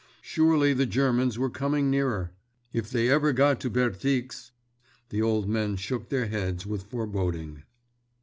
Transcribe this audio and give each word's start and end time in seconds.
Surely 0.23 0.73
the 0.73 0.87
Germans 0.87 1.37
were 1.37 1.47
coming 1.47 1.91
nearer! 1.91 2.31
If 2.73 2.89
they 2.89 3.07
ever 3.07 3.33
got 3.33 3.59
to 3.59 3.69
Bertrix—The 3.69 5.21
old 5.21 5.47
men 5.47 5.75
shook 5.75 6.09
their 6.09 6.25
heads 6.25 6.65
with 6.65 6.81
foreboding. 6.89 7.61